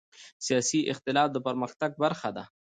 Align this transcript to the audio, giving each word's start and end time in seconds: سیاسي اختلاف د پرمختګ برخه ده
سیاسي 0.45 0.79
اختلاف 0.93 1.27
د 1.33 1.37
پرمختګ 1.47 1.91
برخه 2.03 2.29
ده 2.35 2.43